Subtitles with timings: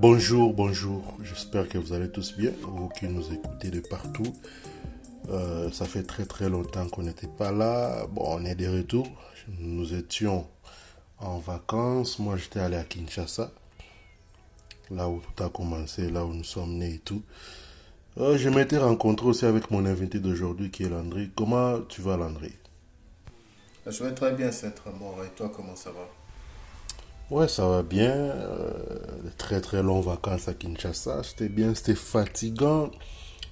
[0.00, 1.16] Bonjour, bonjour.
[1.24, 4.32] J'espère que vous allez tous bien, vous qui nous écoutez de partout.
[5.28, 8.06] Euh, ça fait très très longtemps qu'on n'était pas là.
[8.06, 9.08] Bon, on est de retour.
[9.58, 10.46] Nous étions
[11.18, 12.20] en vacances.
[12.20, 13.50] Moi, j'étais allé à Kinshasa,
[14.92, 17.24] là où tout a commencé, là où nous sommes nés et tout.
[18.18, 21.32] Euh, je m'étais rencontré aussi avec mon invité d'aujourd'hui qui est Landry.
[21.34, 22.52] Comment tu vas, Landry?
[23.84, 25.18] Je vais très bien, c'est mort.
[25.24, 26.17] Et toi, comment ça va?
[27.30, 28.10] Ouais, ça va bien.
[28.10, 28.72] Euh,
[29.36, 31.22] très très longues vacances à Kinshasa.
[31.22, 32.90] C'était bien, c'était fatigant.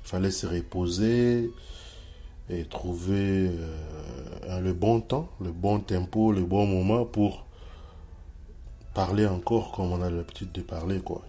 [0.03, 1.51] Fallait se reposer
[2.49, 3.51] et trouver
[4.49, 7.45] euh, le bon temps, le bon tempo, le bon moment pour
[8.95, 11.23] parler encore comme on a l'habitude de parler, quoi.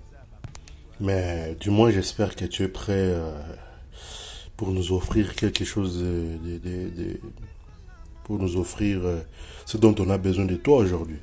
[1.00, 3.32] Mais du moins, j'espère que tu es prêt euh,
[4.56, 6.04] pour nous offrir quelque chose
[8.28, 9.22] pour nous offrir euh,
[9.66, 11.18] ce dont on a besoin de toi aujourd'hui.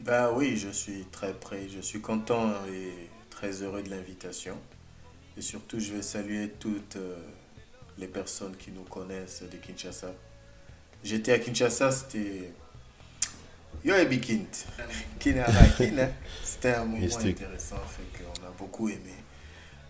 [0.00, 1.66] Ben oui, je suis très prêt.
[1.68, 4.56] Je suis content et très heureux de l'invitation.
[5.36, 7.16] Et surtout, je vais saluer toutes euh,
[7.98, 10.12] les personnes qui nous connaissent de Kinshasa.
[11.04, 12.52] J'étais à Kinshasa, c'était
[13.84, 14.44] Yo et Bikint.
[16.44, 19.14] C'était un moment intéressant, fait qu'on a beaucoup aimé.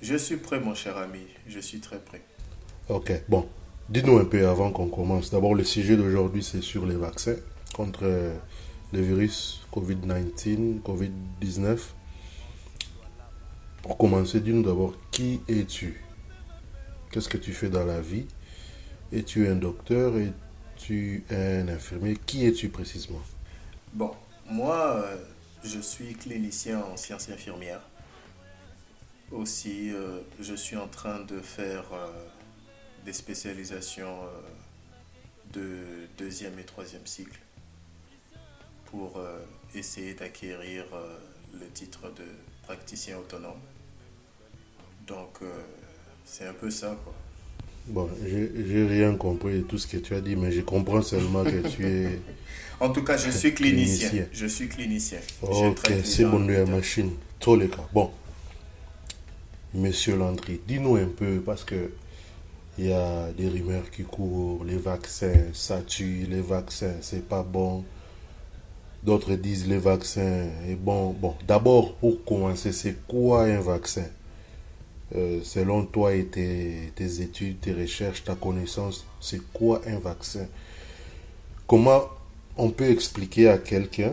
[0.03, 1.27] Je suis prêt, mon cher ami.
[1.47, 2.23] Je suis très prêt.
[2.89, 3.49] Ok, bon.
[3.89, 5.31] Dis-nous un peu avant qu'on commence.
[5.31, 7.37] D'abord, le sujet d'aujourd'hui, c'est sur les vaccins
[7.75, 8.05] contre
[8.93, 11.79] le virus COVID-19, COVID-19.
[13.83, 16.03] Pour commencer, dis-nous d'abord qui es-tu?
[17.11, 18.27] Qu'est-ce que tu fais dans la vie?
[19.13, 20.17] Es-tu un docteur?
[20.19, 22.17] Es-tu un infirmier?
[22.27, 23.23] Qui es-tu précisément?
[23.93, 24.13] Bon,
[24.47, 25.17] moi, euh,
[25.65, 27.83] je suis clinicien en sciences infirmières.
[29.33, 32.09] Aussi, euh, je suis en train de faire euh,
[33.05, 34.19] des spécialisations
[35.53, 37.41] de deuxième et troisième cycle
[38.91, 39.21] pour
[39.75, 40.85] essayer d'acquérir
[41.55, 42.25] le titre de
[42.63, 43.61] praticien autonome.
[45.07, 45.41] Donc,
[46.25, 47.15] c'est un peu ça, quoi.
[47.87, 51.45] Bon, j'ai rien compris de tout ce que tu as dit, mais je comprends seulement
[51.45, 52.21] que tu es.
[52.81, 54.25] En tout cas, je suis clinicien.
[54.33, 55.19] Je suis clinicien.
[55.43, 57.11] Ok, c'est bon, la machine.
[57.39, 57.87] Tous les cas.
[57.93, 58.11] Bon.
[59.75, 61.91] Monsieur Landry, dis-nous un peu, parce que
[62.79, 67.43] il y a des rumeurs qui courent, les vaccins, ça tue, les vaccins, c'est pas
[67.43, 67.85] bon.
[69.03, 71.13] D'autres disent les vaccins est bon.
[71.13, 74.05] Bon, d'abord, pour commencer, c'est quoi un vaccin?
[75.17, 80.47] Euh, selon toi et tes, études, tes recherches, ta connaissance, c'est quoi un vaccin?
[81.67, 82.03] Comment
[82.57, 84.13] on peut expliquer à quelqu'un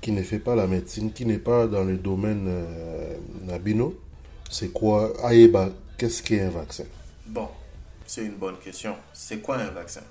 [0.00, 3.98] qui ne fait pas la médecine, qui n'est pas dans le domaine euh, nabino,
[4.50, 5.12] c'est quoi?
[5.24, 6.84] Aïeba, qu'est-ce qu'est un vaccin?
[7.26, 7.48] Bon,
[8.06, 8.94] c'est une bonne question.
[9.12, 10.02] C'est quoi un vaccin?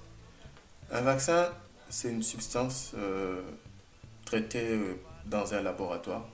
[0.92, 1.48] Un vaccin,
[1.90, 3.42] c'est une substance euh,
[4.34, 4.80] traitée
[5.28, 6.28] dans un laboratoire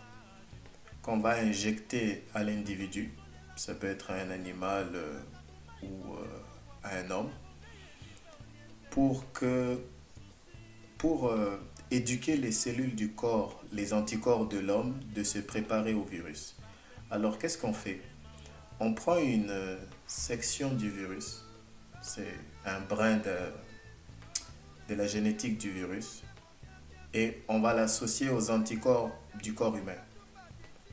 [1.01, 3.11] qu'on va injecter à l'individu.
[3.57, 5.19] Ça peut être un animal euh,
[5.83, 6.25] ou euh,
[6.85, 7.29] un homme,
[8.89, 9.77] pour que
[10.97, 11.59] pour euh,
[11.91, 16.55] éduquer les cellules du corps, les anticorps de l'homme, de se préparer au virus.
[17.11, 17.99] Alors qu'est-ce qu'on fait?
[18.79, 19.77] On prend une
[20.07, 21.43] section du virus,
[22.01, 22.33] c'est
[22.63, 23.37] un brin de,
[24.87, 26.23] de la génétique du virus,
[27.13, 29.11] et on va l'associer aux anticorps
[29.41, 29.97] du corps humain.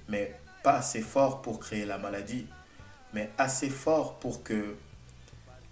[0.08, 2.46] Mais pas assez fort pour créer la maladie,
[3.12, 4.76] mais assez fort pour que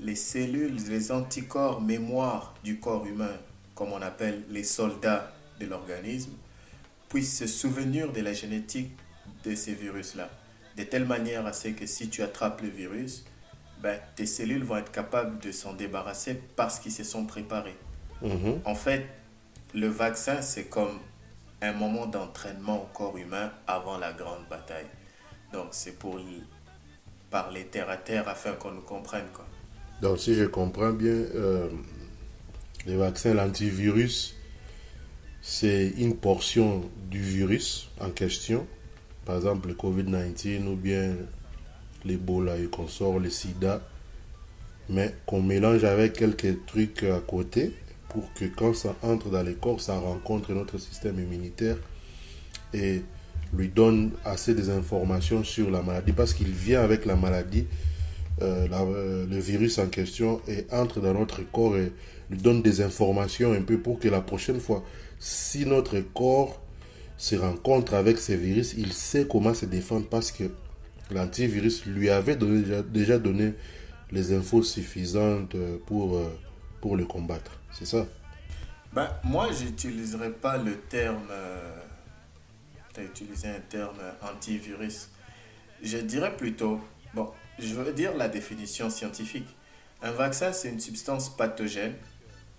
[0.01, 3.37] les cellules, les anticorps mémoire du corps humain,
[3.75, 6.33] comme on appelle les soldats de l'organisme,
[7.09, 8.91] puissent se souvenir de la génétique
[9.45, 10.29] de ces virus-là.
[10.77, 13.25] De telle manière à ce que si tu attrapes le virus,
[13.81, 17.77] ben, tes cellules vont être capables de s'en débarrasser parce qu'ils se sont préparés.
[18.23, 18.61] Mhm.
[18.65, 19.07] En fait,
[19.75, 20.99] le vaccin, c'est comme
[21.61, 24.87] un moment d'entraînement au corps humain avant la grande bataille.
[25.53, 26.21] Donc, c'est pour
[27.31, 29.27] parler terre à terre afin qu'on nous comprenne.
[29.33, 29.47] Quoi.
[30.01, 31.69] Donc, si je comprends bien, euh,
[32.87, 34.37] les vaccins, l'antivirus,
[35.43, 38.67] c'est une portion du virus en question.
[39.25, 41.15] Par exemple, le COVID-19 ou bien
[42.05, 43.81] l'Ebola et qu'on sort, le sida.
[44.91, 47.73] Mais qu'on mélange avec quelques trucs à côté
[48.15, 51.77] pour que quand ça entre dans les corps, ça rencontre notre système immunitaire
[52.73, 53.03] et
[53.53, 57.67] lui donne assez des informations sur la maladie parce qu'il vient avec la maladie,
[58.41, 61.93] euh, euh, le virus en question, et entre dans notre corps et
[62.31, 64.85] lui donne des informations un peu pour que la prochaine fois,
[65.19, 66.63] si notre corps
[67.17, 70.45] se rencontre avec ces virus, il sait comment se défendre parce que
[71.11, 73.55] l'antivirus lui avait déjà, donné
[74.13, 77.59] les infos suffisantes euh, pour le combattre.
[77.75, 78.07] C'est ça
[78.93, 81.29] ben, Moi, j'utiliserai pas le terme
[82.95, 85.11] tu as utilisé un terme antivirus.
[85.83, 86.81] Je dirais plutôt,
[87.13, 89.49] bon, je veux dire la définition scientifique.
[90.01, 91.95] Un vaccin, c'est une substance pathogène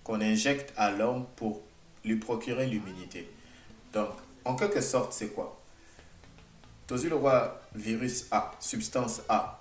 [0.04, 1.62] qu'on injecte à l'homme pour
[2.04, 3.28] lui procurer l'immunité.
[3.92, 4.10] Donc,
[4.44, 5.60] en quelque sorte, c'est quoi?
[6.88, 9.58] Roi virus A, substance A.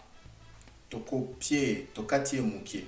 [0.89, 2.85] Toko pied, tokati mouki.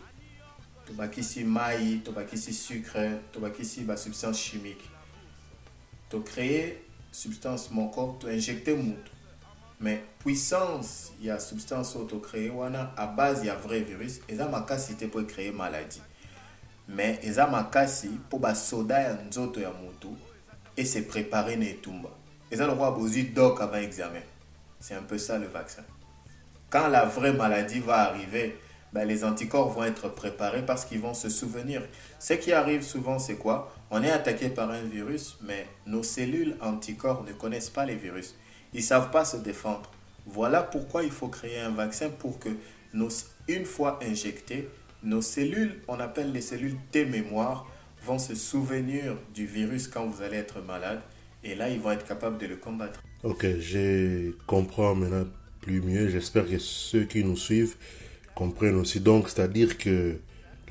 [0.88, 4.90] Tobakisi maï, tobakisi sucre, tobakisi ba substance chimique.
[6.10, 9.12] Tu créer substance mon corps, tu injecter mouton.
[9.80, 12.52] Mais puissance, il y a substance auto créée,
[12.96, 16.02] à base, il y a vrai virus, et ça m'a cassé pour créer maladie.
[16.88, 20.16] Mais eza makasi pour ba soda ya nzoto ya moto
[20.78, 22.10] et se préparer na etumba.
[22.50, 24.22] Eza le roi bozi doc avant examen.
[24.80, 25.84] C'est un peu ça le vaccin.
[26.70, 28.58] Quand la vraie maladie va arriver,
[28.94, 31.82] ben, les anticorps vont être préparés parce qu'ils vont se souvenir.
[32.20, 33.74] Ce qui arrive souvent, c'est quoi?
[33.92, 38.36] On est attaqué par un virus, mais nos cellules anticorps ne connaissent pas les virus.
[38.74, 39.92] Ils ne savent pas se défendre.
[40.26, 42.50] Voilà pourquoi il faut créer un vaccin pour que,
[43.48, 44.70] une fois injectés,
[45.04, 47.66] nos cellules, on appelle les cellules T-mémoire,
[48.06, 51.02] vont se souvenir du virus quand vous allez être malade.
[51.44, 53.02] Et là, ils vont être capables de le combattre.
[53.24, 55.28] Ok, je comprends maintenant
[55.62, 56.10] plus mieux.
[56.10, 57.76] J'espère que ceux qui nous suivent
[58.38, 59.00] comprennent aussi.
[59.00, 60.18] Donc, c'est-à-dire que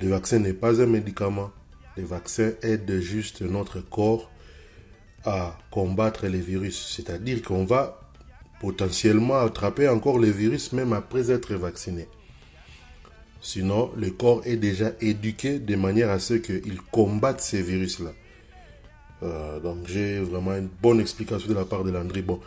[0.00, 1.50] le vaccin n'est pas un médicament.
[1.96, 4.30] Le vaccin aide juste notre corps
[5.24, 6.94] à combattre les virus.
[6.94, 8.00] C'est-à-dire qu'on va
[8.60, 12.06] potentiellement attraper encore les virus même après être vacciné.
[13.40, 18.12] Sinon, le corps est déjà éduqué de manière à ce qu'il combatte ces virus-là.
[19.22, 22.22] Euh, donc, j'ai vraiment une bonne explication de la part de Landry.
[22.22, 22.40] Bon,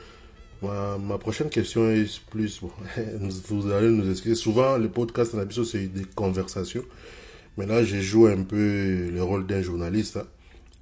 [0.62, 2.62] ma, prochaine question est plus.
[3.50, 4.36] vous allez nous expliquer.
[4.36, 6.84] Souvent, le podcast en c'est des conversations.
[7.58, 10.18] Mais là, j'ai joué un peu le rôle d'un journaliste.
[10.18, 10.28] Hein.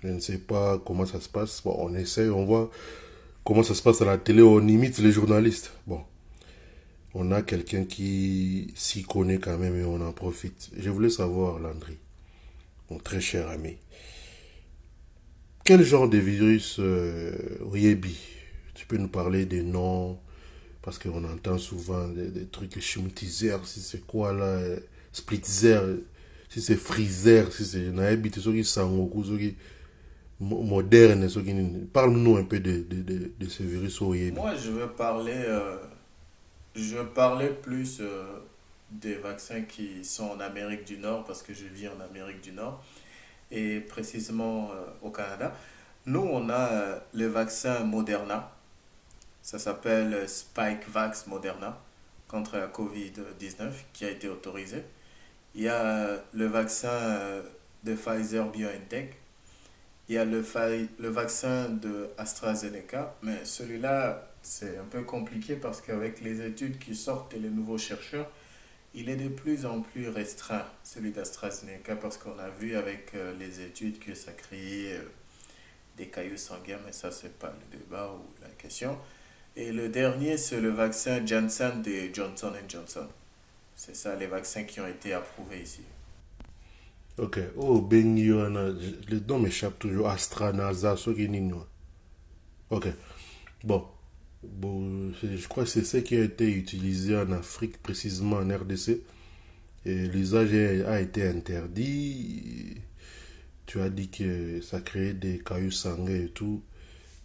[0.04, 1.62] Je ne sais pas comment ça se passe.
[1.64, 2.70] Bon, on essaie, on voit
[3.44, 4.42] comment ça se passe à la télé.
[4.42, 5.72] On imite les journalistes.
[5.88, 6.02] Bon,
[7.14, 10.70] on a quelqu'un qui s'y connaît quand même et on en profite.
[10.78, 11.98] Je voulais savoir, Landry,
[12.92, 13.78] mon très cher ami,
[15.64, 17.34] quel genre de virus euh,
[18.78, 20.20] Tu peux nous parler des noms
[20.84, 24.60] Parce qu'on entend souvent des, trucs schmuttizer, si c'est quoi là,
[25.12, 25.80] splitzer,
[26.48, 29.56] si c'est freezer, si c'est naebi, ceux qui sangoku, ceux qui
[30.40, 31.28] moderne,
[31.92, 35.34] Parle-nous un peu de, de, de, ce virus Moi, je veux parler.
[35.36, 35.78] Euh,
[36.76, 38.24] je parlais plus euh,
[38.92, 42.52] des vaccins qui sont en Amérique du Nord parce que je vis en Amérique du
[42.52, 42.84] Nord
[43.50, 45.56] et précisément euh, au Canada.
[46.06, 48.52] Nous, on a le vaccin Moderna.
[49.48, 51.80] Ça s'appelle Spikevax Moderna
[52.28, 54.84] contre la COVID-19 qui a été autorisé.
[55.56, 57.42] Il y a le vaccin
[57.86, 59.16] de Pfizer BioNTech.
[60.10, 60.44] Il y a le,
[61.00, 66.94] le vaccin de AstraZeneca, mais celui-là, c'est un peu compliqué parce qu'avec les études qui
[66.94, 68.30] sortent et les nouveaux chercheurs,
[68.94, 73.34] il est de plus en plus restreint, celui d'AstraZeneca, parce qu'on a vu avec euh,
[73.40, 75.04] les études que ça créait euh,
[75.96, 79.00] des cailloux sanguins, mais ça, c'est pas le débat ou la question.
[79.58, 83.08] Et le dernier, c'est le vaccin Janssen de Johnson Johnson.
[83.76, 85.82] C'est ça, les vaccins qui ont été approuvés ici.
[87.18, 87.40] Ok.
[87.56, 90.10] Oh, ben, le nom m'échappe toujours.
[90.10, 91.28] AstraNasa, ce qui
[92.70, 92.88] Ok.
[93.64, 93.84] Bon.
[94.44, 99.02] Bon, je crois que c'est ce qui a été utilisé en Afrique, précisément en RDC.
[99.86, 100.54] Et l'usage
[100.86, 102.76] a été interdit.
[103.66, 106.62] Tu as dit que ça créait des cailloux sanguins et tout.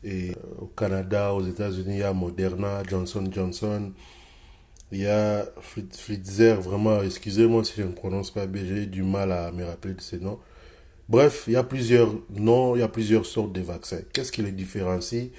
[0.05, 3.93] Et euh, au Canada, aux États-Unis, il y a Moderna, Johnson Johnson.
[4.91, 5.47] Il y a
[5.91, 9.95] Pfizer, vraiment, excusez-moi si je ne prononce pas bien, j'ai du mal à me rappeler
[9.95, 10.39] de ces noms.
[11.09, 14.01] Bref, il y a plusieurs noms, il y a plusieurs sortes de vaccins.
[14.13, 15.31] Qu'est-ce qui les différencie?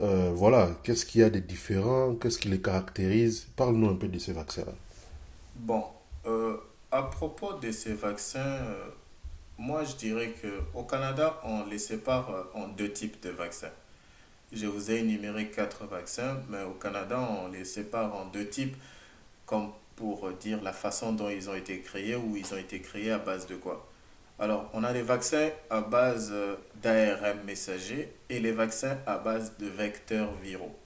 [0.00, 2.14] Euh, voilà, qu'est-ce qu'il y a de différent?
[2.16, 3.46] Qu'est-ce qui les caractérise?
[3.56, 4.64] Parle-nous un peu de ces vaccins.
[5.56, 5.84] Bon,
[6.26, 6.56] euh,
[6.90, 8.58] à propos de ces vaccins,
[9.56, 13.72] moi je dirais qu'au Canada, on les sépare en deux types de vaccins.
[14.54, 18.76] Je vous ai énuméré quatre vaccins, mais au Canada, on les sépare en deux types,
[19.46, 23.10] comme pour dire la façon dont ils ont été créés ou ils ont été créés
[23.10, 23.88] à base de quoi.
[24.38, 26.32] Alors, on a les vaccins à base
[26.80, 30.76] d'ARM messager et les vaccins à base de vecteurs viraux.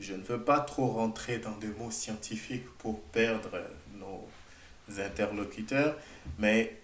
[0.00, 3.50] Je ne veux pas trop rentrer dans des mots scientifiques pour perdre
[3.98, 4.26] nos
[4.98, 5.94] interlocuteurs,
[6.38, 6.74] mais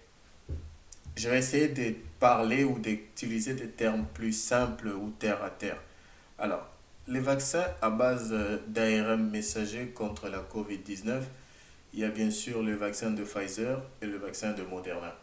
[1.15, 5.81] je vais essayer de parler ou d'utiliser des termes plus simples ou terre à terre.
[6.37, 6.67] Alors,
[7.07, 11.21] les vaccins à base euh, d'ARM messager contre la COVID-19,
[11.93, 15.15] il y a bien sûr le vaccin de Pfizer et le vaccin de Moderna.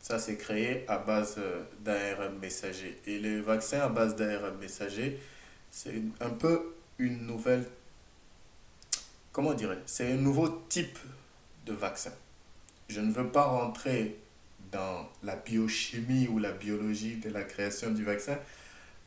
[0.00, 3.00] Ça, c'est créé à base euh, d'ARN messager.
[3.06, 5.20] Et le vaccin à base d'ARN messager,
[5.70, 7.64] c'est un peu une nouvelle...
[9.32, 10.98] Comment dirais C'est un nouveau type
[11.66, 12.12] de vaccin.
[12.88, 14.18] Je ne veux pas rentrer
[14.72, 18.38] dans la biochimie ou la biologie de la création du vaccin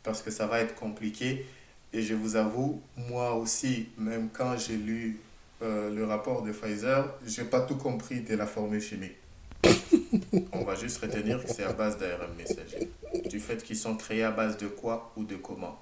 [0.03, 1.45] parce que ça va être compliqué.
[1.93, 5.19] Et je vous avoue, moi aussi, même quand j'ai lu
[5.61, 9.15] euh, le rapport de Pfizer, je n'ai pas tout compris de la formule chimique.
[10.51, 12.89] On va juste retenir que c'est à base d'ARN messager.
[13.29, 15.79] Du fait qu'ils sont créés à base de quoi ou de comment?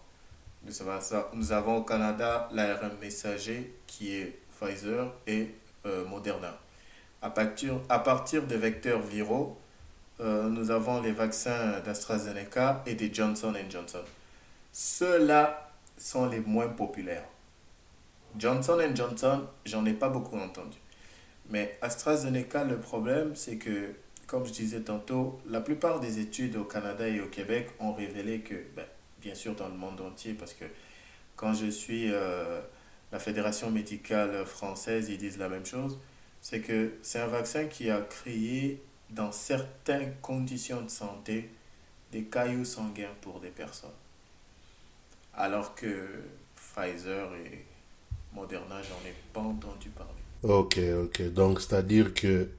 [1.33, 5.47] Nous avons au Canada l'ARN messager qui est Pfizer et
[5.85, 6.59] euh, Moderna.
[7.21, 9.57] À partir, à partir de vecteurs viraux,
[10.21, 14.03] euh, nous avons les vaccins d'AstraZeneca et de Johnson Johnson.
[14.71, 17.25] Ceux-là sont les moins populaires.
[18.37, 20.77] Johnson Johnson, j'en ai pas beaucoup entendu.
[21.49, 23.95] Mais AstraZeneca, le problème, c'est que,
[24.27, 28.41] comme je disais tantôt, la plupart des études au Canada et au Québec ont révélé
[28.41, 28.85] que, ben,
[29.21, 30.65] bien sûr dans le monde entier, parce que
[31.35, 32.61] quand je suis euh,
[33.11, 35.99] la Fédération médicale française, ils disent la même chose,
[36.41, 41.49] c'est que c'est un vaccin qui a créé dans certaines conditions de santé
[42.11, 43.89] des cailloux sanguins pour des personnes.
[45.33, 46.07] Alors que
[46.55, 47.65] Pfizer et
[48.33, 50.11] Moderna, j'en ai pas entendu parler.
[50.43, 51.33] Ok, ok.
[51.33, 52.49] Donc, c'est-à-dire que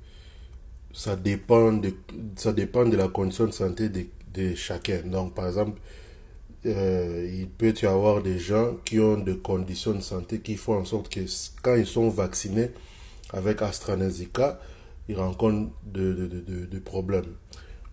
[0.92, 1.94] ça dépend de,
[2.36, 5.02] ça dépend de la condition de santé de, de chacun.
[5.04, 5.80] Donc, par exemple,
[6.64, 10.78] euh, il peut y avoir des gens qui ont des conditions de santé qui font
[10.78, 11.20] en sorte que
[11.62, 12.70] quand ils sont vaccinés
[13.32, 14.60] avec AstraZeneca,
[15.08, 17.34] ils rencontrent de, de, de, problèmes.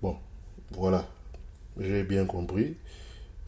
[0.02, 0.16] Bon,
[0.72, 1.08] voilà,
[1.80, 2.78] j'ai bien compris.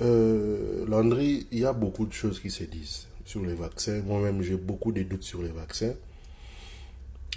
[0.01, 4.01] Euh, Landry, il y a beaucoup de choses qui se disent sur les vaccins.
[4.01, 5.94] Moi-même, j'ai beaucoup de doutes sur les vaccins.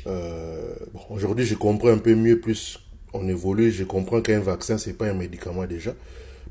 [0.06, 0.74] Euh,
[1.10, 2.78] Aujourd'hui, je comprends un peu mieux, plus
[3.12, 5.94] on évolue, je comprends qu'un vaccin, c'est pas un médicament déjà.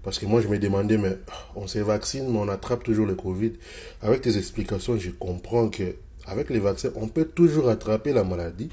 [0.02, 1.18] Parce que moi, je me demandais, mais
[1.56, 3.54] on se vaccine, mais on attrape toujours le Covid.
[4.02, 8.70] Avec tes explications, je comprends que avec les vaccins, on peut toujours attraper la maladie.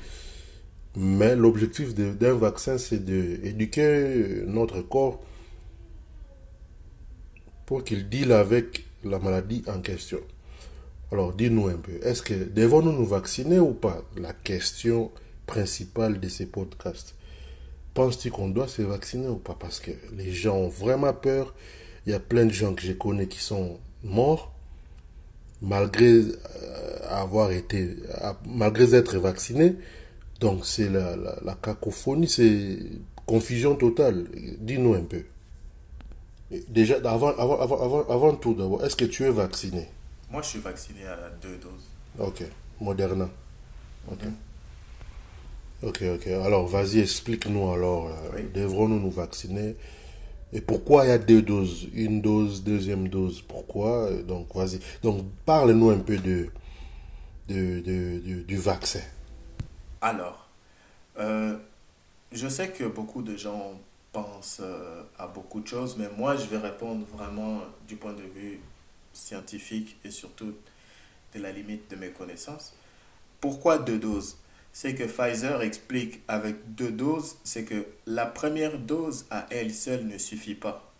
[0.97, 5.20] Mais l'objectif d'un vaccin, c'est d'éduquer notre corps
[7.66, 10.18] pour qu'il deal avec la maladie en question.
[11.12, 14.02] Alors, dis-nous un peu, est-ce que devons-nous nous vacciner ou pas?
[14.16, 15.11] La question
[15.47, 17.14] principale de ces podcasts.
[17.94, 19.56] Penses-tu qu'on doit se vacciner ou pas?
[19.59, 21.54] Parce que les gens ont vraiment peur.
[22.06, 24.54] Il y a plein de gens que je connais qui sont morts
[25.62, 27.97] malgré euh, avoir été,
[28.47, 29.75] malgré être vaccinés.
[30.40, 32.78] Donc c'est la, la, la, cacophonie, c'est
[33.26, 34.26] confusion totale.
[34.59, 35.23] Dis-nous un peu.
[36.68, 39.88] Déjà, avant, avant, avant, avant tout d'abord, est-ce que tu es vacciné?
[40.30, 41.88] Moi, je suis vacciné à deux doses.
[42.18, 42.42] Ok.
[42.80, 43.28] Moderna.
[44.11, 44.25] Ok.
[45.82, 46.26] Ok, ok.
[46.28, 48.09] Alors, vas-y, explique-nous alors.
[48.09, 48.42] Euh, oui.
[48.54, 49.76] Devrons-nous nous vacciner?
[50.52, 51.87] Et pourquoi il y a deux doses?
[51.94, 54.11] Une dose, deuxième dose Pourquoi?
[54.26, 54.80] Donc, vas-y.
[55.02, 56.49] Donc, parle-nous un peu de,
[57.49, 59.00] de, de, de, du vaccin.
[60.02, 60.49] Alors,
[61.19, 61.59] euh,
[62.33, 63.78] je sais que beaucoup de gens
[64.12, 68.23] pensent euh, à beaucoup de choses, mais moi, je vais répondre vraiment du point de
[68.23, 68.61] vue
[69.12, 70.54] scientifique et surtout
[71.35, 72.75] de la limite de mes connaissances.
[73.42, 74.38] Pourquoi deux doses?
[74.73, 80.07] C'est que Pfizer explique avec deux doses, c'est que la première dose à elle seule
[80.07, 80.90] ne suffit pas.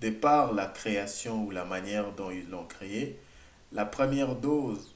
[0.00, 3.18] De par la création ou la manière dont ils l'ont créée,
[3.70, 4.91] la première dose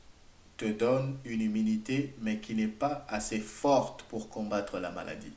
[0.56, 5.32] te donne une immunité, mais qui n'est pas assez forte pour combattre la maladie.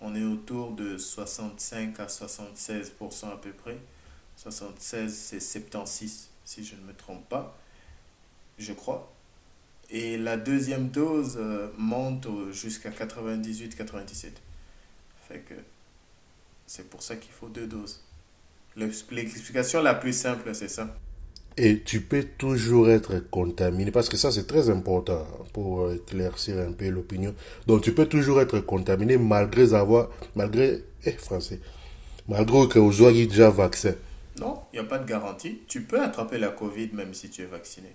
[0.00, 3.78] On est autour de 65 à 76% à peu près.
[4.36, 7.56] 76, c'est 76, si je ne me trompe pas,
[8.58, 9.12] je crois.
[9.90, 14.32] Et la deuxième dose euh, monte jusqu'à 98-97.
[15.28, 15.44] Fait
[16.66, 18.02] c'est pour ça qu'il faut deux doses.
[18.76, 20.96] L'explication la plus simple, c'est ça.
[21.56, 26.72] Et tu peux toujours être contaminé, parce que ça c'est très important pour éclaircir un
[26.72, 27.34] peu l'opinion.
[27.66, 31.60] Donc tu peux toujours être contaminé malgré avoir, malgré, eh français,
[32.28, 33.94] malgré que vous ayez déjà vaccin.
[34.40, 35.60] Non, il n'y a pas de garantie.
[35.68, 37.94] Tu peux attraper la Covid même si tu es vacciné.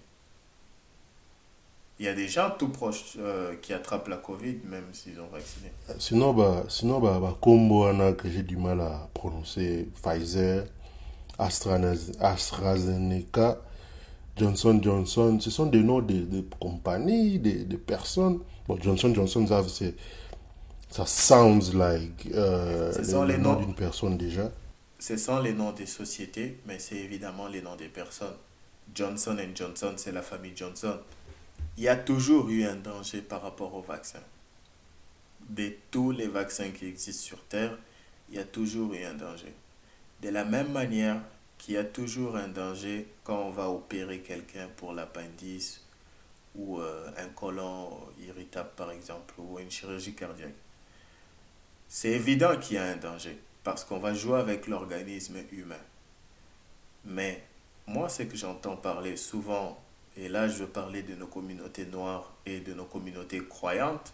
[2.00, 5.28] Il y a des gens tout proches euh, qui attrapent la Covid même s'ils ont
[5.28, 5.70] vacciné.
[5.98, 7.88] Sinon, bah, sinon bah, bah, combo
[8.18, 10.63] que j'ai du mal à prononcer, Pfizer,
[11.39, 13.58] AstraZeneca,
[14.38, 18.39] Johnson Johnson, ce sont des noms de, de compagnies, de, de, personnes.
[18.67, 19.63] Bon, Johnson Johnson, ça,
[20.89, 24.51] ça sounds like euh, ce sont les, les noms d'une personne déjà.
[25.00, 28.36] Ce sont les noms des sociétés, mais c'est évidemment les noms des personnes.
[28.93, 30.98] Johnson Johnson, c'est la famille Johnson.
[31.77, 34.19] Il y a toujours eu un danger par rapport au vaccin.
[35.50, 37.77] De tous les vaccins qui existent sur Terre,
[38.29, 39.53] il y a toujours eu un danger.
[40.22, 41.22] De la même manière,
[41.60, 45.82] qu'il y a toujours un danger quand on va opérer quelqu'un pour l'appendice
[46.56, 47.90] ou euh, un colon
[48.26, 50.56] irritable par exemple ou une chirurgie cardiaque.
[51.88, 55.76] C'est évident qu'il y a un danger parce qu'on va jouer avec l'organisme humain.
[57.06, 57.44] Mais
[57.88, 59.82] moi, ce que j'entends parler souvent,
[60.18, 64.14] et là je veux parler de nos communautés noires et de nos communautés croyantes,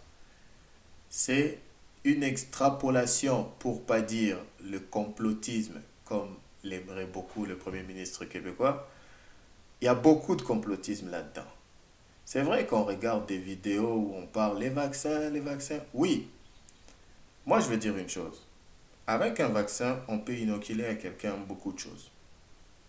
[1.08, 1.60] c'est
[2.04, 8.88] une extrapolation, pour pas dire le complotisme, comme l'aimerait beaucoup le Premier ministre québécois.
[9.80, 11.46] Il y a beaucoup de complotisme là-dedans.
[12.24, 15.80] C'est vrai qu'on regarde des vidéos où on parle les vaccins, les vaccins.
[15.92, 16.28] Oui.
[17.44, 18.42] Moi, je veux dire une chose.
[19.06, 22.10] Avec un vaccin, on peut inoculer à quelqu'un beaucoup de choses.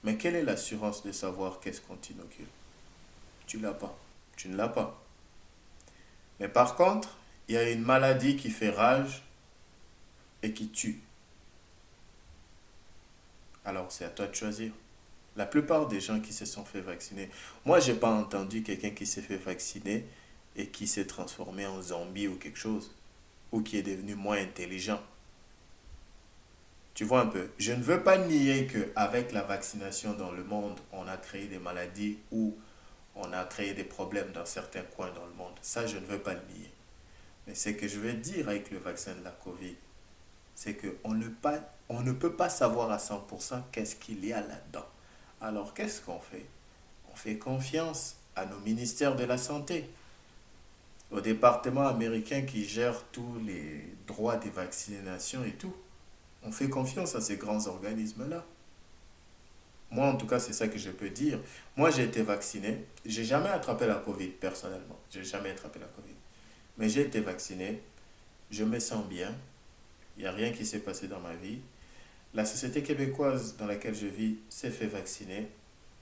[0.04, 2.48] Mais quelle est l'assurance de savoir qu'est-ce qu'on t'inocule?
[3.46, 3.96] Tu l'as pas.
[4.36, 5.04] Tu ne l'as pas.
[6.40, 9.24] Mais par contre, il y a une maladie qui fait rage
[10.42, 11.02] et qui tue.
[13.68, 14.72] Alors c'est à toi de choisir.
[15.36, 17.30] La plupart des gens qui se sont fait vacciner,
[17.66, 20.06] moi j'ai pas entendu quelqu'un qui s'est fait vacciner
[20.56, 22.96] et qui s'est transformé en zombie ou quelque chose,
[23.52, 25.02] ou qui est devenu moins intelligent.
[26.94, 30.80] Tu vois un peu, je ne veux pas nier qu'avec la vaccination dans le monde,
[30.94, 32.58] on a créé des maladies ou
[33.16, 35.56] on a créé des problèmes dans certains coins dans le monde.
[35.62, 36.72] Ça, je ne veux pas le nier.
[37.46, 39.76] Mais ce que je veux dire avec le vaccin de la COVID,
[40.58, 41.28] c'est qu'on ne,
[41.88, 44.88] on ne peut pas savoir à 100% qu'est-ce qu'il y a là-dedans.
[45.40, 46.48] Alors qu'est-ce qu'on fait?
[47.14, 49.88] On fait confiance à nos ministères de la Santé,
[51.12, 55.76] au département américain qui gère tous les droits des vaccinations et tout.
[56.42, 58.44] On fait confiance à ces grands organismes-là.
[59.92, 61.40] Moi, en tout cas, c'est ça que je peux dire.
[61.76, 62.84] Moi, j'ai été vacciné.
[63.06, 64.98] J'ai jamais attrapé la COVID personnellement.
[65.12, 66.16] J'ai jamais attrapé la COVID.
[66.80, 67.80] Mais j'ai été vacciné.
[68.50, 69.36] Je me sens bien.
[70.18, 71.60] Il n'y a rien qui s'est passé dans ma vie.
[72.34, 75.48] La société québécoise dans laquelle je vis s'est fait vacciner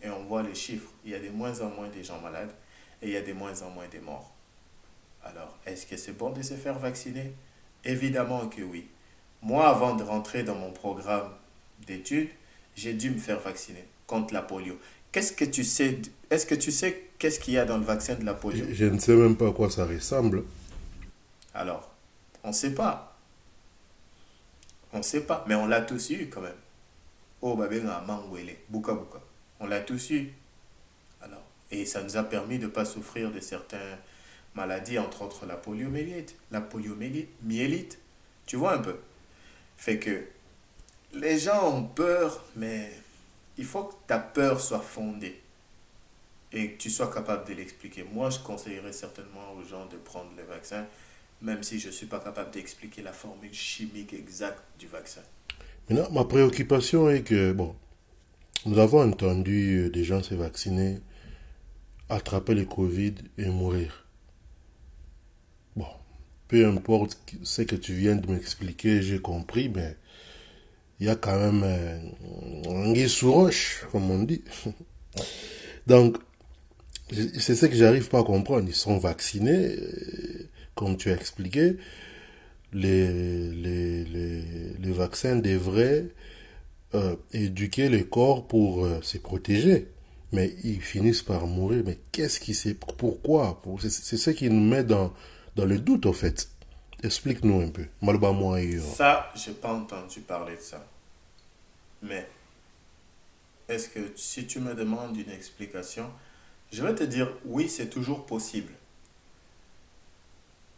[0.01, 0.89] et on voit les chiffres.
[1.04, 2.51] Il y a de moins en moins de gens malades
[3.01, 4.34] et il y a de moins en moins de morts.
[5.23, 7.34] Alors, est-ce que c'est bon de se faire vacciner?
[7.84, 8.88] Évidemment que oui.
[9.41, 11.30] Moi, avant de rentrer dans mon programme
[11.86, 12.30] d'études,
[12.75, 14.80] j'ai dû me faire vacciner contre la polio.
[15.12, 15.99] Qu'est-ce que tu sais
[16.30, 18.65] Est-ce que tu sais qu'est-ce qu'il y a dans le vaccin de la polio?
[18.71, 20.43] Je ne sais même pas à quoi ça ressemble.
[21.54, 21.89] Alors,
[22.43, 23.14] on ne sait pas.
[24.95, 26.55] On ne sait pas, mais on l'a tous eu quand même.
[27.41, 29.19] Oh, bouka bouka.
[29.60, 30.31] On l'a tous eu.
[31.21, 33.97] Alors, et ça nous a permis de ne pas souffrir de certaines
[34.55, 36.38] maladies, entre autres la poliomyélite.
[36.49, 37.99] La poliomyélite,
[38.45, 38.97] tu vois un peu?
[39.75, 40.27] Fait que
[41.12, 42.89] les gens ont peur, mais
[43.58, 45.41] il faut que ta peur soit fondée
[46.53, 48.03] et que tu sois capable de l'expliquer.
[48.03, 50.86] Moi, je conseillerais certainement aux gens de prendre le vaccin
[51.45, 55.21] même si je ne suis pas capable d'expliquer la formule chimique exacte du vaccin.
[55.89, 57.75] Maintenant, ma préoccupation est que, bon,
[58.65, 60.99] nous avons entendu euh, des gens se vacciner,
[62.10, 64.05] attraper le Covid et mourir.
[65.75, 65.86] Bon,
[66.47, 69.95] peu importe ce que tu viens de m'expliquer, j'ai compris, mais
[70.99, 71.63] il y a quand même
[72.67, 74.43] un guise sous roche, comme on dit.
[75.88, 76.17] Donc,
[77.12, 78.67] c'est ce que j'arrive pas à comprendre.
[78.67, 79.75] Ils sont vaccinés,
[80.75, 81.77] comme tu as expliqué,
[82.73, 84.11] les,
[84.91, 86.07] vaccins devraient
[86.93, 89.88] euh, éduquer le corps pour euh, se protéger.
[90.31, 91.83] Mais ils finissent par mourir.
[91.85, 93.61] Mais qu'est-ce qui c'est Pourquoi?
[93.79, 95.13] C'est ce qui nous met dans,
[95.57, 96.49] le doute, au fait.
[97.03, 97.85] Explique-nous un peu.
[98.01, 98.59] Malba moi
[98.95, 100.85] Ça, j'ai pas entendu parler de ça.
[102.01, 102.27] Mais
[103.67, 106.09] est-ce que si tu me demandes une explication,
[106.71, 108.71] je vais te dire oui, c'est toujours possible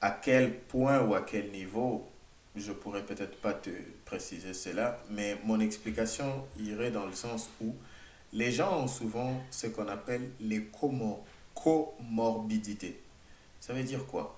[0.01, 2.07] à quel point ou à quel niveau,
[2.55, 3.69] je pourrais peut-être pas te
[4.05, 7.73] préciser cela, mais mon explication irait dans le sens où
[8.33, 10.67] les gens ont souvent ce qu'on appelle les
[11.55, 12.99] comorbidités.
[13.59, 14.37] Ça veut dire quoi?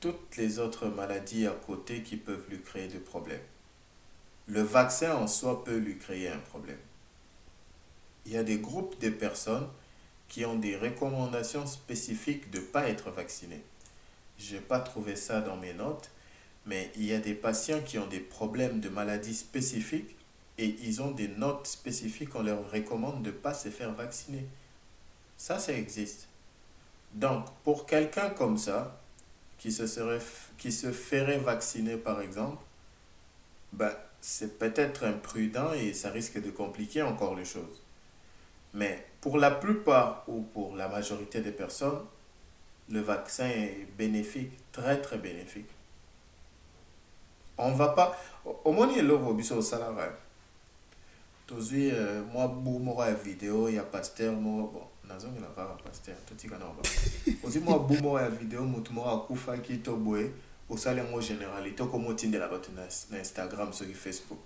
[0.00, 3.42] Toutes les autres maladies à côté qui peuvent lui créer des problèmes.
[4.46, 6.80] Le vaccin en soi peut lui créer un problème.
[8.26, 9.68] Il y a des groupes de personnes
[10.28, 13.62] qui ont des recommandations spécifiques de ne pas être vaccinés.
[14.40, 16.10] Je n'ai pas trouvé ça dans mes notes,
[16.64, 20.16] mais il y a des patients qui ont des problèmes de maladies spécifiques
[20.56, 24.46] et ils ont des notes spécifiques, on leur recommande de ne pas se faire vacciner.
[25.36, 26.28] Ça, ça existe.
[27.12, 29.00] Donc, pour quelqu'un comme ça,
[29.58, 30.20] qui se, serait,
[30.56, 32.62] qui se ferait vacciner par exemple,
[33.72, 37.82] ben, c'est peut-être imprudent et ça risque de compliquer encore les choses.
[38.72, 42.00] Mais pour la plupart ou pour la majorité des personnes,
[42.90, 45.68] le vaccin est bénéfique, très très bénéfique.
[47.56, 48.18] On va pas.
[48.66, 50.12] Il est au salaire.
[51.50, 51.92] tozwi
[52.32, 56.82] mwa bu moko ya video ya pasteur moko bon nazongela kaka pasteur totikana oba
[57.42, 60.30] ozwi mwa bu moko ya video motu moko akufaki to boye
[60.68, 64.38] osali yango généralité okoma otindela bato na, na instagram soki facebook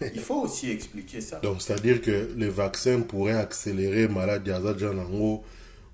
[0.00, 5.44] il faut aussi expliquer ça Donc, c'est-à-dire que les vaccins pourraient accélérer maladie à Zanjanango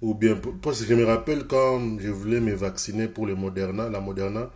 [0.00, 3.88] ou bien parce que je me rappelle quand je voulais me vacciner pour le Moderna,
[3.88, 4.50] la Moderna,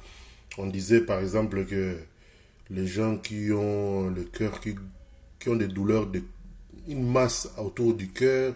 [0.59, 1.97] on disait par exemple que
[2.71, 4.75] les gens qui ont le cœur qui,
[5.39, 6.23] qui ont des douleurs de
[6.89, 8.55] une masse autour du cœur,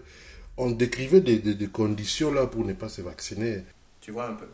[0.57, 3.63] on décrivait des, des, des conditions là pour ne pas se vacciner.
[4.01, 4.47] tu vois un peu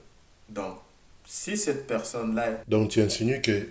[0.48, 0.76] donc
[1.24, 3.66] si cette personne là Donc tu insinues que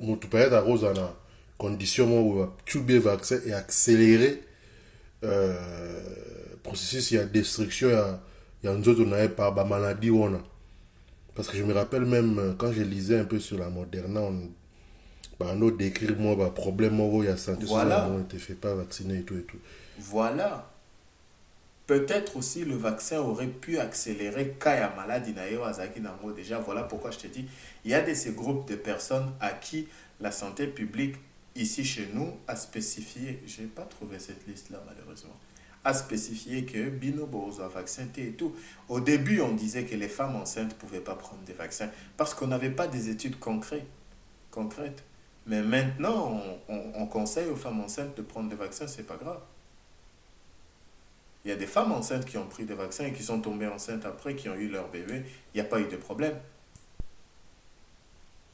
[0.00, 1.14] motu peut-être à rose na
[1.58, 4.42] condition où tu bien vaccin et accélérer
[5.24, 6.00] euh,
[6.68, 8.20] processus il y a destruction il y a
[8.62, 10.40] il y a nous autres on avait par bah, maladie on a
[11.34, 14.20] parce que je me rappelle même euh, quand je lisais un peu sur la Moderna
[14.20, 14.50] on
[15.38, 18.08] bah on a décrit moi bah problème moi il y a santé Voilà.
[18.10, 19.58] on te fait pas vacciner et tout et tout
[19.98, 20.70] Voilà.
[21.86, 25.18] Peut-être aussi le vaccin aurait pu accélérer Kaya na
[26.00, 26.58] nango déjà.
[26.58, 27.46] Voilà pourquoi je te dis,
[27.84, 29.88] il y a de ces groupes de personnes à qui
[30.20, 31.14] la santé publique
[31.54, 35.36] ici chez nous a spécifié, je n'ai pas trouvé cette liste là malheureusement,
[35.84, 38.54] a spécifié que Bino Bozo vaccin et tout.
[38.88, 42.34] Au début, on disait que les femmes enceintes ne pouvaient pas prendre des vaccins parce
[42.34, 43.86] qu'on n'avait pas des études concrètes.
[45.46, 46.32] Mais maintenant,
[46.68, 49.40] on, on- on conseille aux femmes enceintes de prendre des vaccins, c'est pas grave.
[51.44, 53.66] Il y a des femmes enceintes qui ont pris des vaccins et qui sont tombées
[53.66, 55.24] enceintes après, qui ont eu leur bébé.
[55.52, 56.36] Il n'y a pas eu de problème.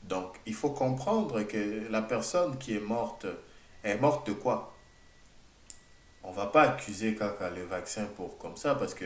[0.04, 3.26] Donc, il faut comprendre que la personne qui est morte
[3.82, 4.73] est morte de quoi?
[6.24, 7.16] On va pas accuser
[7.54, 9.04] le vaccin pour comme ça parce que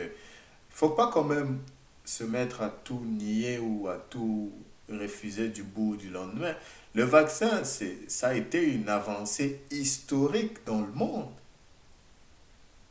[0.70, 1.58] faut pas quand même
[2.04, 4.52] se mettre à tout nier ou à tout
[4.88, 6.54] refuser du bout du lendemain.
[6.94, 11.28] Le vaccin, ça a été une avancée historique dans le monde.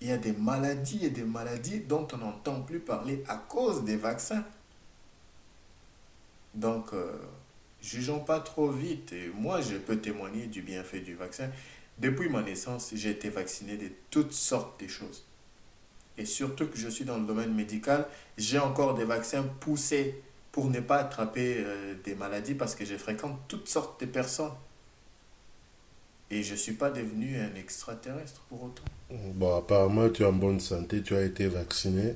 [0.01, 3.83] Il y a des maladies et des maladies dont on n'entend plus parler à cause
[3.83, 4.43] des vaccins.
[6.53, 7.17] Donc, euh,
[7.81, 9.13] jugeons pas trop vite.
[9.33, 11.49] Moi, je peux témoigner du bienfait du vaccin.
[11.99, 15.23] Depuis ma naissance, j'ai été vacciné de toutes sortes de choses.
[16.17, 18.07] Et surtout que je suis dans le domaine médical,
[18.37, 22.95] j'ai encore des vaccins poussés pour ne pas attraper euh, des maladies parce que je
[22.95, 24.53] fréquente toutes sortes de personnes.
[26.29, 28.83] Et je ne suis pas devenu un extraterrestre pour autant.
[29.09, 32.15] Bon, apparemment, tu es en bonne santé, tu as été vacciné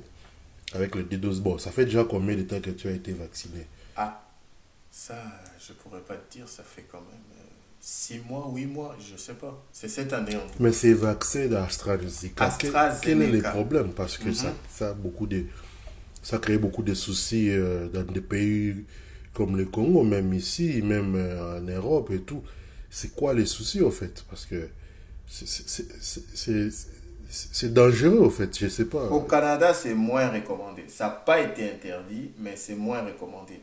[0.74, 1.40] avec le D12.
[1.40, 3.66] Bon, ça fait déjà combien de temps que tu as été vacciné?
[3.96, 4.22] Ah,
[4.90, 5.16] ça,
[5.58, 7.41] je pourrais pas te dire, ça fait quand même
[7.84, 9.60] 6 mois, 8 mois, je sais pas.
[9.72, 13.00] C'est cette année en Mais ces vaccins d'AstraZeneca, AstraZeneca.
[13.02, 13.90] quel est le problème?
[13.92, 15.46] Parce que ça, ça, a beaucoup de,
[16.22, 18.84] ça crée beaucoup de soucis euh, dans des pays
[19.34, 22.44] comme le Congo, même ici, même euh, en Europe et tout.
[22.88, 24.24] C'est quoi les soucis au fait?
[24.30, 24.68] Parce que
[25.26, 26.76] c'est-
[27.72, 29.06] dangereux au fait, je sais pas.
[29.08, 30.84] Au Canada, c'est moins recommandé.
[30.86, 33.60] Ça n'a pas été interdit, mais c'est moins recommandé.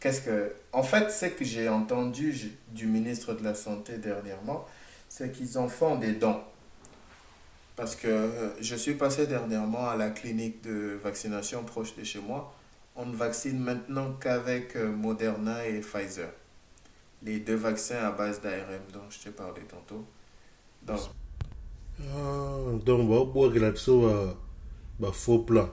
[0.00, 0.52] Qu'est-ce que...
[0.72, 4.66] En fait, ce que j'ai entendu du ministre de la Santé dernièrement,
[5.08, 6.40] c'est qu'ils en font des dons.
[7.76, 12.20] Parce que euh, je suis passé dernièrement à la clinique de vaccination proche de chez
[12.20, 12.52] moi.
[12.94, 16.30] On ne vaccine maintenant qu'avec euh, Moderna et Pfizer.
[17.22, 20.04] Les deux vaccins à base d'ARM dont je t'ai parlé tantôt.
[20.82, 21.00] Donc,
[22.00, 24.02] Ah, donc, on va boire là-dessus,
[24.98, 25.68] bah, faux plan.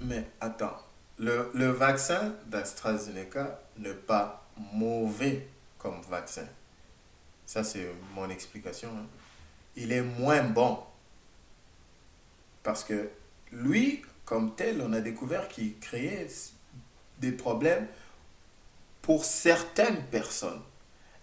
[0.00, 0.76] Mais attends,
[1.18, 5.48] le, le vaccin d'AstraZeneca n'est pas mauvais
[5.78, 6.46] comme vaccin.
[7.46, 8.88] Ça, c'est mon explication.
[8.90, 9.06] hein.
[9.76, 10.78] Il est moins bon.
[12.62, 13.10] Parce que
[13.52, 16.26] lui, comme tel, on a découvert qu'il créait
[17.20, 17.86] des problèmes
[19.02, 20.60] pour certaines personnes.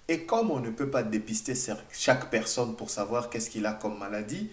[0.07, 1.53] Et comme on ne peut pas dépister
[1.91, 4.49] chaque personne pour savoir qu'est-ce qu'il a comme maladie,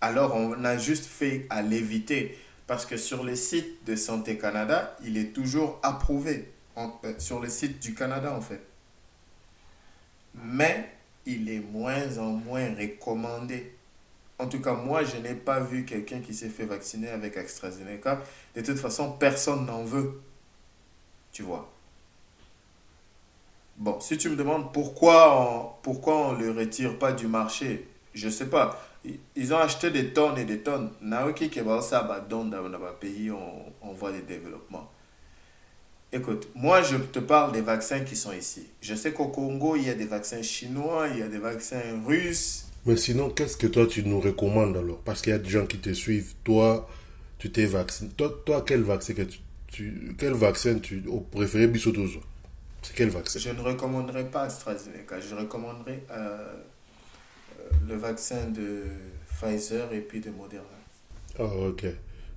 [0.00, 2.38] alors on a juste fait à l'éviter.
[2.70, 6.52] Parce que sur le site de Santé Canada, il est toujours approuvé.
[6.76, 6.86] Euh,
[7.18, 8.60] sur le site du Canada, en fait.
[10.36, 10.88] Mais
[11.26, 13.74] il est moins en moins recommandé.
[14.38, 18.22] En tout cas, moi, je n'ai pas vu quelqu'un qui s'est fait vacciner avec AstraZeneca.
[18.54, 20.20] De toute façon, personne n'en veut.
[21.32, 21.68] Tu vois.
[23.78, 28.26] Bon, si tu me demandes pourquoi on, pourquoi on le retire pas du marché, je
[28.28, 28.80] ne sais pas.
[29.04, 30.90] Ils- ont acheté des tonnes et des tonnes.
[31.00, 34.90] Naoki qui va ça dans le pays en, voie de développement.
[36.12, 38.66] Écoute, moi je te parle des vaccins qui sont ici.
[38.80, 41.80] Je sais qu'au Congo, il y a des vaccins chinois, il y a des vaccins
[42.04, 42.66] russes.
[42.84, 44.98] Mais sinon, qu'est-ce que toi tu nous recommandes alors?
[44.98, 46.34] Parce qu'il y a des gens qui te suivent.
[46.44, 46.88] Toi,
[47.38, 48.10] tu t'es vacciné.
[48.16, 52.20] Toi, toi, quel vaccin que tu, tu- quel vaccin tu préféré Bissotozo
[52.82, 53.38] C'est quel vaccin?
[53.38, 56.54] Je ne recommanderais pas AstraZeneca, je recommanderais euh,
[57.88, 58.82] le vaccin de
[59.28, 60.66] Pfizer et puis de Moderna.
[61.38, 61.86] Ah, ok.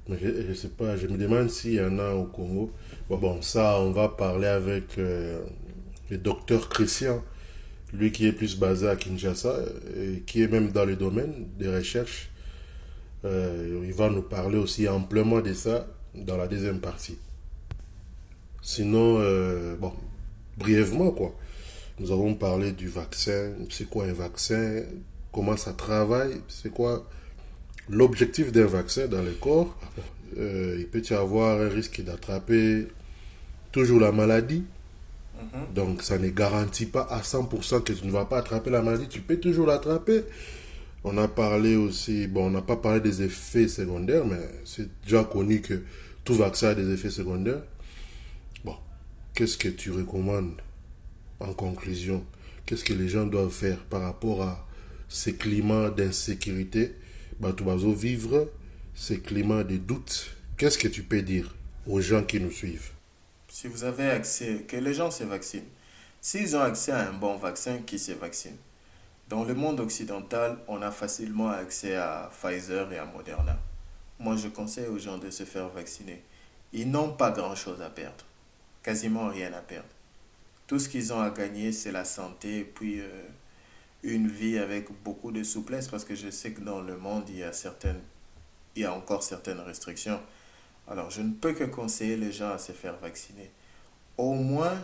[0.08, 2.72] Mais je ne sais pas, je me demande s'il y en a au Congo.
[3.10, 5.41] Bon, bon ça, on va parler avec euh,
[6.10, 7.24] le docteur Christian,
[7.93, 9.60] lui qui est plus basé à Kinshasa,
[9.98, 12.30] et qui est même dans le domaine des recherches.
[13.24, 17.17] Euh, il va nous parler aussi amplement de ça dans la deuxième partie.
[18.62, 19.93] Sinon, euh, bon,
[20.58, 21.34] brièvement, quoi.
[22.00, 23.54] Nous avons parlé du vaccin.
[23.69, 24.84] C'est quoi un vaccin?
[25.34, 27.06] Comment ça travaille C'est quoi
[27.89, 29.76] l'objectif d'un vaccin dans le corps?
[30.38, 32.88] Euh, Il peut y avoir un risque d'attraper
[33.72, 34.63] toujours la maladie.
[35.41, 35.74] Mhm.
[35.74, 39.08] Donc, ça ne garantit pas à 100% que tu ne vas pas attraper la maladie.
[39.10, 40.24] Tu peux toujours l'attraper.
[41.04, 45.24] On a parlé aussi, bon, on n'a pas parlé des effets secondaires, mais c'est déjà
[45.26, 45.82] connu que
[46.24, 47.63] tout vaccin a des effets secondaires.
[48.63, 48.76] Bon,
[49.34, 50.54] qu'est-ce que tu recommandes
[51.41, 52.24] en conclusion?
[52.65, 54.65] Qu'est-ce que les gens doivent faire par rapport à
[55.13, 56.95] ces climats d'insécurité
[57.39, 58.49] vas vivre
[58.95, 60.32] ces climats de doute.
[60.58, 61.54] Qu'est-ce que tu peux dire
[61.86, 62.89] aux gens qui nous suivent?
[63.47, 65.69] Si vous avez accès, que les gens se vaccinent.
[66.19, 68.56] S'ils ont accès à un bon vaccin, qui se vaccine?
[69.30, 73.60] Dans le monde occidental, on a facilement accès à Pfizer et à Moderna.
[74.17, 76.23] Moi, je conseille aux gens de se faire vacciner.
[76.71, 78.26] Ils n'ont pas grand-chose à perdre.
[78.82, 79.89] Quasiment rien à perdre.
[80.65, 83.28] Tout ce qu'ils ont à gagner, c'est la santé puis euh,
[84.04, 87.38] une vie avec beaucoup de souplesse parce que je sais que dans le monde, il
[87.38, 88.02] y a, certaines,
[88.76, 90.20] il y a encore certaines restrictions.
[90.88, 93.50] Alors, je ne peux que conseiller les gens à se faire vacciner.
[94.18, 94.78] Au moins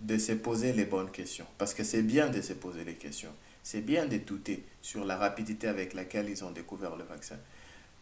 [0.00, 1.46] de se poser les bonnes questions.
[1.56, 3.32] Parce que c'est bien de se poser les questions.
[3.62, 7.36] C'est bien de douter sur la rapidité avec laquelle ils ont découvert le vaccin.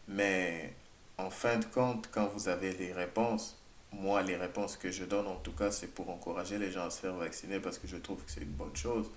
[0.07, 0.73] Mais
[1.17, 3.57] en fin de compte, quand vous avez les réponses,
[3.91, 6.89] moi, les réponses que je donne, en tout cas, c'est pour encourager les gens à
[6.89, 9.09] se faire vacciner parce que je trouve que c'est une bonne chose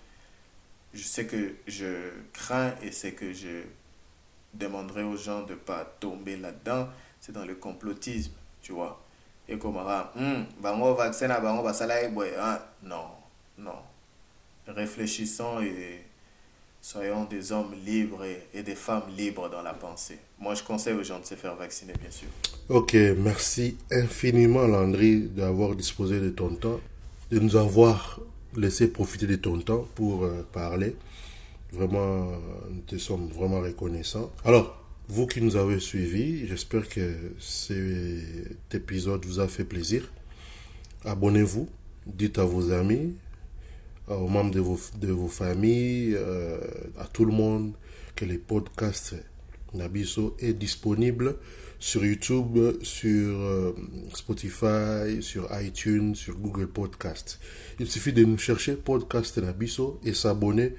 [0.99, 3.63] sais que je crains et c'est que je
[4.55, 6.89] demanderai aux gens de ne pas tomber là-dedans,
[7.21, 9.01] c'est dans le complotisme, tu vois.
[9.49, 9.79] Et comme,
[10.61, 11.29] bango vaccin,
[12.83, 13.07] non,
[13.59, 13.79] non.
[14.67, 16.05] Réfléchissons et
[16.81, 18.25] soyons des hommes libres
[18.55, 20.19] et, des femmes libres dans la pensée.
[20.39, 22.29] Moi, je conseille aux gens de se faire vacciner, bien sûr.
[22.69, 26.81] Ok, merci infiniment, Landry, d'avoir disposé de ton temps,
[27.31, 28.21] de nous avoir
[28.57, 30.97] laisser profiter de ton temps pour euh, parler.
[31.73, 32.33] Vraiment,
[32.71, 34.33] nous te sommes vraiment reconnaissants.
[34.45, 40.11] Alors, vous qui nous avez suivis, j'espère que cet épisode vous a fait plaisir.
[41.05, 41.69] Abonnez-vous,
[42.07, 43.15] dites à vos amis,
[44.09, 46.59] aux membres de vos, de vos familles, euh,
[46.99, 47.73] à tout le monde
[48.17, 49.15] que les podcasts
[49.75, 51.37] Nabiso est disponible
[51.79, 53.75] sur YouTube, sur euh,
[54.15, 57.41] Spotify, sur iTunes, sur Google Podcast.
[57.79, 60.75] Il suffit de nous chercher Podcast Nabiso et s'abonner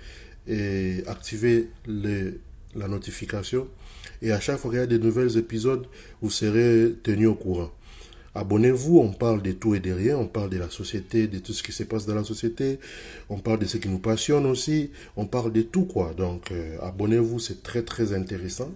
[0.48, 3.68] et activer la notification.
[4.22, 5.88] Et à chaque fois qu'il y a de nouveaux épisodes,
[6.22, 7.72] vous serez tenu au courant.
[8.34, 11.52] Abonnez-vous, on parle de tout et de rien, on parle de la société, de tout
[11.52, 12.80] ce qui se passe dans la société,
[13.30, 16.13] on parle de ce qui nous passionne aussi, on parle de tout quoi.
[16.15, 18.72] Donc euh, abonnez-vous, c'est très très intéressant.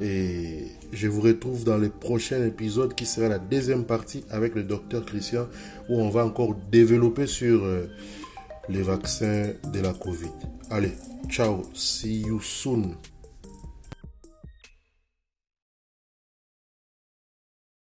[0.00, 4.64] Et je vous retrouve dans le prochain épisode qui sera la deuxième partie avec le
[4.64, 5.46] docteur Christian
[5.88, 7.86] où on va encore développer sur euh,
[8.68, 10.32] les vaccins de la Covid.
[10.70, 10.92] Allez,
[11.28, 12.96] ciao, see you soon.